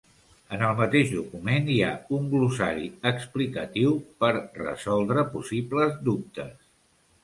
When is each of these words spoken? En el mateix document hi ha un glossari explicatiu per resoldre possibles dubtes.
En 0.55 0.61
el 0.69 0.79
mateix 0.79 1.11
document 1.15 1.69
hi 1.73 1.75
ha 1.83 1.91
un 2.17 2.25
glossari 2.33 2.89
explicatiu 3.13 3.95
per 4.25 4.35
resoldre 4.41 5.31
possibles 5.39 5.99
dubtes. 6.13 6.63